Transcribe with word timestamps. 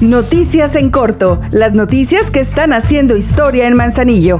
Noticias 0.00 0.76
en 0.76 0.90
corto, 0.90 1.40
las 1.50 1.72
noticias 1.72 2.30
que 2.30 2.38
están 2.38 2.72
haciendo 2.72 3.16
historia 3.16 3.66
en 3.66 3.74
Manzanillo. 3.74 4.38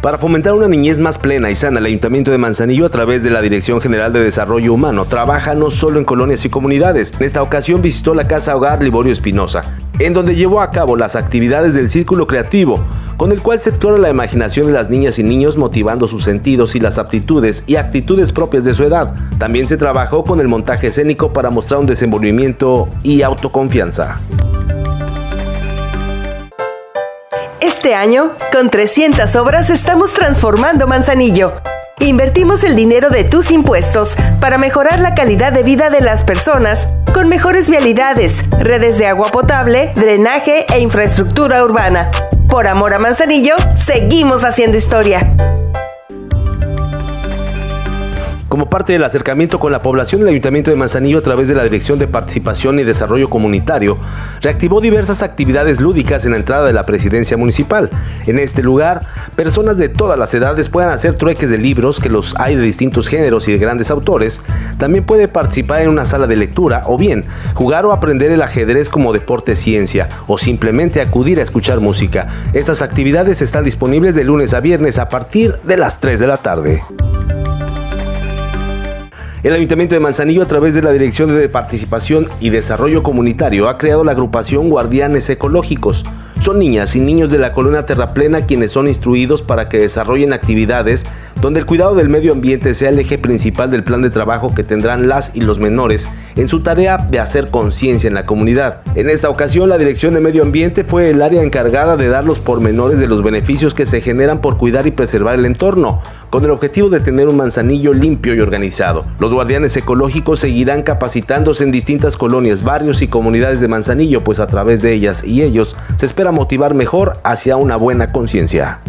Para 0.00 0.18
fomentar 0.18 0.54
una 0.54 0.68
niñez 0.68 1.00
más 1.00 1.18
plena 1.18 1.50
y 1.50 1.56
sana, 1.56 1.80
el 1.80 1.86
Ayuntamiento 1.86 2.30
de 2.30 2.38
Manzanillo, 2.38 2.86
a 2.86 2.88
través 2.90 3.24
de 3.24 3.30
la 3.30 3.42
Dirección 3.42 3.80
General 3.80 4.12
de 4.12 4.20
Desarrollo 4.20 4.72
Humano, 4.72 5.04
trabaja 5.04 5.54
no 5.54 5.70
solo 5.70 5.98
en 5.98 6.04
colonias 6.04 6.44
y 6.44 6.48
comunidades. 6.48 7.12
En 7.18 7.26
esta 7.26 7.42
ocasión 7.42 7.82
visitó 7.82 8.14
la 8.14 8.28
Casa 8.28 8.54
Hogar 8.54 8.80
Liborio 8.80 9.12
Espinosa, 9.12 9.62
en 9.98 10.14
donde 10.14 10.36
llevó 10.36 10.60
a 10.60 10.70
cabo 10.70 10.94
las 10.94 11.16
actividades 11.16 11.74
del 11.74 11.90
Círculo 11.90 12.28
Creativo, 12.28 12.84
con 13.20 13.32
el 13.32 13.42
cual 13.42 13.60
se 13.60 13.68
explora 13.68 13.98
la 13.98 14.08
imaginación 14.08 14.68
de 14.68 14.72
las 14.72 14.88
niñas 14.88 15.18
y 15.18 15.22
niños 15.22 15.58
motivando 15.58 16.08
sus 16.08 16.24
sentidos 16.24 16.74
y 16.74 16.80
las 16.80 16.96
aptitudes 16.96 17.64
y 17.66 17.76
actitudes 17.76 18.32
propias 18.32 18.64
de 18.64 18.72
su 18.72 18.82
edad. 18.82 19.12
También 19.36 19.68
se 19.68 19.76
trabajó 19.76 20.24
con 20.24 20.40
el 20.40 20.48
montaje 20.48 20.86
escénico 20.86 21.30
para 21.30 21.50
mostrar 21.50 21.80
un 21.80 21.86
desenvolvimiento 21.86 22.88
y 23.02 23.20
autoconfianza. 23.20 24.20
Este 27.60 27.94
año, 27.94 28.30
con 28.54 28.70
300 28.70 29.36
obras 29.36 29.68
estamos 29.68 30.14
transformando 30.14 30.86
Manzanillo. 30.86 31.52
Invertimos 31.98 32.64
el 32.64 32.74
dinero 32.74 33.10
de 33.10 33.24
tus 33.24 33.50
impuestos 33.50 34.14
para 34.40 34.56
mejorar 34.56 34.98
la 35.00 35.14
calidad 35.14 35.52
de 35.52 35.62
vida 35.62 35.90
de 35.90 36.00
las 36.00 36.22
personas 36.22 36.96
con 37.12 37.28
mejores 37.28 37.68
vialidades, 37.68 38.42
redes 38.58 38.96
de 38.96 39.08
agua 39.08 39.28
potable, 39.28 39.92
drenaje 39.94 40.64
e 40.72 40.80
infraestructura 40.80 41.62
urbana. 41.62 42.10
Por 42.50 42.66
amor 42.66 42.92
a 42.94 42.98
Manzanillo, 42.98 43.54
seguimos 43.76 44.44
haciendo 44.44 44.76
historia. 44.76 45.20
Como 48.60 48.68
parte 48.68 48.92
del 48.92 49.04
acercamiento 49.04 49.58
con 49.58 49.72
la 49.72 49.80
población, 49.80 50.20
el 50.20 50.28
Ayuntamiento 50.28 50.70
de 50.70 50.76
Manzanillo, 50.76 51.16
a 51.16 51.22
través 51.22 51.48
de 51.48 51.54
la 51.54 51.62
Dirección 51.62 51.98
de 51.98 52.06
Participación 52.06 52.78
y 52.78 52.84
Desarrollo 52.84 53.30
Comunitario, 53.30 53.96
reactivó 54.42 54.82
diversas 54.82 55.22
actividades 55.22 55.80
lúdicas 55.80 56.26
en 56.26 56.32
la 56.32 56.36
entrada 56.36 56.66
de 56.66 56.74
la 56.74 56.82
presidencia 56.82 57.38
municipal. 57.38 57.88
En 58.26 58.38
este 58.38 58.62
lugar, 58.62 59.00
personas 59.34 59.78
de 59.78 59.88
todas 59.88 60.18
las 60.18 60.34
edades 60.34 60.68
puedan 60.68 60.90
hacer 60.90 61.14
trueques 61.14 61.48
de 61.48 61.56
libros, 61.56 62.00
que 62.00 62.10
los 62.10 62.36
hay 62.38 62.54
de 62.54 62.60
distintos 62.60 63.08
géneros 63.08 63.48
y 63.48 63.52
de 63.52 63.56
grandes 63.56 63.90
autores. 63.90 64.42
También 64.76 65.04
puede 65.04 65.26
participar 65.26 65.80
en 65.80 65.88
una 65.88 66.04
sala 66.04 66.26
de 66.26 66.36
lectura 66.36 66.82
o 66.84 66.98
bien 66.98 67.24
jugar 67.54 67.86
o 67.86 67.94
aprender 67.94 68.30
el 68.30 68.42
ajedrez 68.42 68.90
como 68.90 69.14
deporte 69.14 69.56
ciencia 69.56 70.10
o 70.26 70.36
simplemente 70.36 71.00
acudir 71.00 71.40
a 71.40 71.44
escuchar 71.44 71.80
música. 71.80 72.28
Estas 72.52 72.82
actividades 72.82 73.40
están 73.40 73.64
disponibles 73.64 74.14
de 74.14 74.24
lunes 74.24 74.52
a 74.52 74.60
viernes 74.60 74.98
a 74.98 75.08
partir 75.08 75.56
de 75.62 75.78
las 75.78 75.98
3 76.00 76.20
de 76.20 76.26
la 76.26 76.36
tarde. 76.36 76.82
El 79.42 79.54
Ayuntamiento 79.54 79.94
de 79.94 80.00
Manzanillo, 80.00 80.42
a 80.42 80.46
través 80.46 80.74
de 80.74 80.82
la 80.82 80.92
Dirección 80.92 81.34
de 81.34 81.48
Participación 81.48 82.28
y 82.40 82.50
Desarrollo 82.50 83.02
Comunitario, 83.02 83.70
ha 83.70 83.78
creado 83.78 84.04
la 84.04 84.12
agrupación 84.12 84.68
Guardianes 84.68 85.30
Ecológicos. 85.30 86.04
Son 86.40 86.58
niñas 86.58 86.96
y 86.96 87.00
niños 87.00 87.30
de 87.30 87.36
la 87.36 87.52
colonia 87.52 87.84
Terraplena 87.84 88.46
quienes 88.46 88.72
son 88.72 88.88
instruidos 88.88 89.42
para 89.42 89.68
que 89.68 89.78
desarrollen 89.78 90.32
actividades 90.32 91.04
donde 91.42 91.60
el 91.60 91.66
cuidado 91.66 91.94
del 91.94 92.08
medio 92.08 92.32
ambiente 92.32 92.72
sea 92.72 92.88
el 92.88 92.98
eje 92.98 93.18
principal 93.18 93.70
del 93.70 93.84
plan 93.84 94.00
de 94.00 94.10
trabajo 94.10 94.54
que 94.54 94.64
tendrán 94.64 95.08
las 95.08 95.34
y 95.36 95.40
los 95.40 95.58
menores 95.58 96.08
en 96.36 96.48
su 96.48 96.60
tarea 96.60 96.96
de 96.98 97.18
hacer 97.18 97.50
conciencia 97.50 98.08
en 98.08 98.14
la 98.14 98.24
comunidad. 98.24 98.80
En 98.94 99.08
esta 99.08 99.28
ocasión, 99.28 99.68
la 99.68 99.78
Dirección 99.78 100.14
de 100.14 100.20
Medio 100.20 100.42
Ambiente 100.42 100.84
fue 100.84 101.10
el 101.10 101.22
área 101.22 101.42
encargada 101.42 101.96
de 101.96 102.08
dar 102.08 102.24
los 102.24 102.38
pormenores 102.38 102.98
de 102.98 103.06
los 103.06 103.22
beneficios 103.22 103.74
que 103.74 103.86
se 103.86 104.00
generan 104.00 104.40
por 104.40 104.56
cuidar 104.56 104.86
y 104.86 104.90
preservar 104.90 105.34
el 105.34 105.44
entorno, 105.44 106.02
con 106.30 106.44
el 106.44 106.50
objetivo 106.50 106.88
de 106.88 107.00
tener 107.00 107.28
un 107.28 107.36
manzanillo 107.36 107.92
limpio 107.92 108.34
y 108.34 108.40
organizado. 108.40 109.06
Los 109.18 109.34
guardianes 109.34 109.76
ecológicos 109.76 110.40
seguirán 110.40 110.82
capacitándose 110.82 111.64
en 111.64 111.72
distintas 111.72 112.16
colonias, 112.16 112.64
barrios 112.64 113.02
y 113.02 113.08
comunidades 113.08 113.60
de 113.60 113.68
Manzanillo, 113.68 114.22
pues 114.22 114.40
a 114.40 114.46
través 114.46 114.82
de 114.82 114.92
ellas 114.92 115.24
y 115.24 115.42
ellos 115.42 115.76
se 115.96 116.06
espera 116.06 116.29
motivar 116.30 116.74
mejor 116.74 117.20
hacia 117.24 117.56
una 117.56 117.76
buena 117.76 118.12
conciencia. 118.12 118.80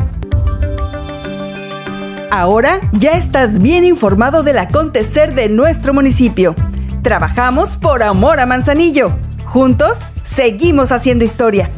Ahora 2.32 2.80
ya 2.94 3.12
estás 3.12 3.60
bien 3.60 3.84
informado 3.84 4.42
del 4.42 4.58
acontecer 4.58 5.36
de 5.36 5.50
nuestro 5.50 5.94
municipio. 5.94 6.56
Trabajamos 7.02 7.76
por 7.76 8.04
amor 8.04 8.40
a 8.40 8.46
Manzanillo. 8.46 9.12
Juntos, 9.46 9.98
seguimos 10.24 10.94
haciendo 10.94 11.26
historia. 11.26 11.70